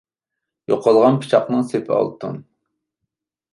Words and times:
يوقالغان 0.71 1.19
پىچاقنىڭ 1.25 1.69
سېپى 1.73 1.97
ئالتۇن. 1.99 2.43